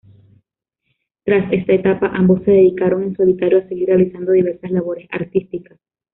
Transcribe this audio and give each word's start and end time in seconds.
Tras 1.23 1.53
esta 1.53 1.73
etapa 1.73 2.07
ambos 2.07 2.41
se 2.43 2.49
dedicaron 2.49 3.03
en 3.03 3.15
solitario 3.15 3.59
a 3.59 3.67
seguir 3.67 3.85
realizando 3.89 4.31
diversas 4.31 4.71
labores 4.71 5.07
artísticas. 5.11 5.77